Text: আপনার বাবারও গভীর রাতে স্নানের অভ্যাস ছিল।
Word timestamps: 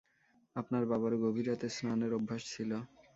আপনার 0.55 0.83
বাবারও 0.91 1.21
গভীর 1.23 1.45
রাতে 1.49 1.67
স্নানের 1.75 2.11
অভ্যাস 2.17 2.41
ছিল। 2.53 2.71